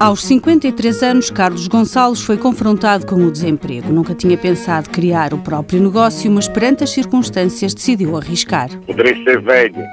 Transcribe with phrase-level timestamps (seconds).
[0.00, 3.92] Aos 53 anos, Carlos Gonçalves foi confrontado com o desemprego.
[3.92, 8.70] Nunca tinha pensado criar o próprio negócio, mas perante as circunstâncias decidiu arriscar.
[8.86, 9.84] Poderei ser velho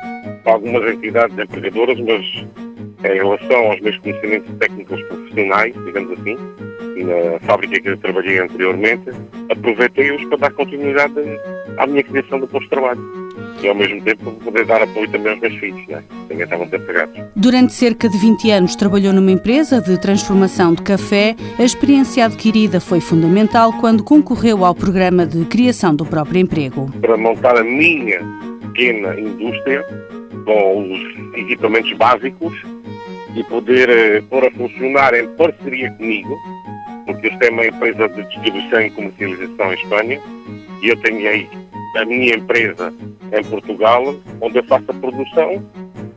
[0.45, 2.25] para algumas entidades empregadoras, mas
[3.03, 6.37] em relação aos meus conhecimentos técnicos profissionais, digamos assim,
[7.03, 9.11] na fábrica que eu trabalhei anteriormente,
[9.51, 11.15] aproveitei-os para dar continuidade
[11.79, 13.26] à minha criação do posto de trabalho
[13.61, 16.03] e ao mesmo tempo poder dar apoio também aos meus filhos, né?
[16.27, 17.19] também estavam desempregados.
[17.35, 21.35] Durante cerca de 20 anos trabalhou numa empresa de transformação de café.
[21.57, 26.91] A experiência adquirida foi fundamental quando concorreu ao programa de criação do próprio emprego.
[27.01, 28.19] Para montar a minha
[28.61, 29.83] pequena indústria
[30.45, 32.53] com os equipamentos básicos
[33.35, 36.35] e poder eh, pôr a funcionar em parceria comigo,
[37.05, 40.21] porque eu tenho uma empresa de distribuição e comercialização em Espanha
[40.81, 41.49] e eu tenho aí
[41.95, 42.93] a minha empresa
[43.31, 45.63] em Portugal, onde eu faço a produção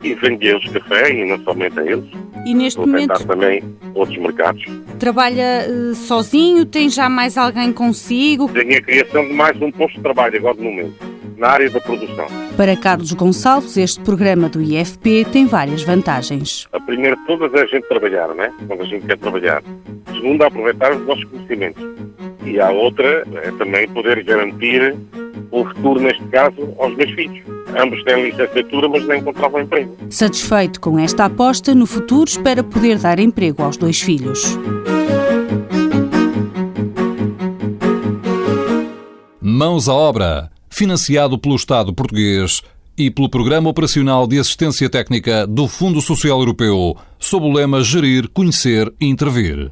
[0.03, 2.05] e vendo eles café e não somente a eles.
[2.45, 4.63] E neste Vou momento também outros mercados.
[4.97, 6.65] trabalha eh, sozinho?
[6.65, 8.49] Tem já mais alguém consigo?
[8.49, 10.95] Tenho a criação de mais um posto de trabalho agora no momento,
[11.37, 12.25] na área da produção.
[12.57, 16.67] Para Carlos Gonçalves, este programa do IFP tem várias vantagens.
[16.73, 18.51] A primeira de todas é a gente trabalhar, né?
[18.67, 19.61] Quando a gente quer trabalhar.
[20.07, 21.83] A segunda, aproveitar os nossos conhecimentos.
[22.43, 24.95] E a outra é também poder garantir
[25.51, 27.43] o futuro, neste caso, aos meus filhos.
[27.77, 29.95] Ambos têm licenciatura, mas nem encontravam emprego.
[30.09, 34.57] Satisfeito com esta aposta, no futuro espera poder dar emprego aos dois filhos.
[39.41, 42.61] Mãos à obra, financiado pelo Estado português
[42.97, 48.29] e pelo Programa Operacional de Assistência Técnica do Fundo Social Europeu, sob o lema Gerir,
[48.29, 49.71] Conhecer e Intervir.